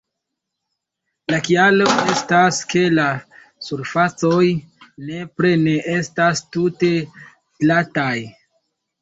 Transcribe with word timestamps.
La 1.33 1.39
kialo 1.47 1.89
estas, 2.13 2.61
ke 2.71 2.81
la 2.93 3.05
surfacoj 3.67 4.41
nepre 5.11 5.53
ne 5.67 5.77
estas 5.99 6.43
tute 6.57 6.91
glataj. 7.61 8.17